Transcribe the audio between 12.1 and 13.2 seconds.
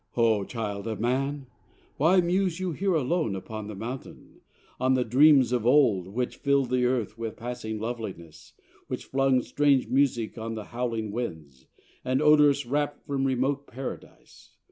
odours rapt